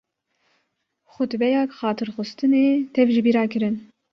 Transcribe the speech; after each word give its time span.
Xutbeya 1.13 1.61
Xatirxwestinê 1.77 2.65
tev 2.95 3.07
ji 3.15 3.21
bîra 3.25 3.43
kirin. 3.51 3.75